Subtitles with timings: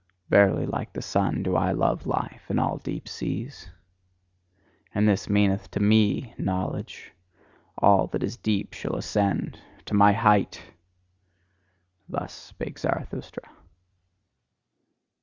[0.31, 3.69] Verily, like the sun do I love life, and all deep seas.
[4.95, 7.11] And this meaneth TO ME knowledge:
[7.77, 10.73] all that is deep shall ascend to my height!
[12.09, 13.47] Thus spake Zarathustra.